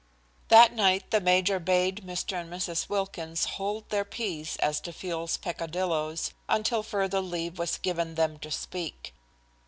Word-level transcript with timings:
That 0.47 0.73
night 0.73 1.11
the 1.11 1.21
major 1.21 1.59
bade 1.59 2.03
Mr. 2.03 2.35
and 2.41 2.51
Mrs. 2.51 2.89
Wilkins 2.89 3.45
hold 3.45 3.87
their 3.89 4.03
peace 4.03 4.55
as 4.55 4.79
to 4.81 4.91
Field's 4.91 5.37
peccadilloes 5.37 6.33
until 6.49 6.81
further 6.81 7.21
leave 7.21 7.59
was 7.59 7.77
given 7.77 8.15
them 8.15 8.39
to 8.39 8.49
speak. 8.49 9.13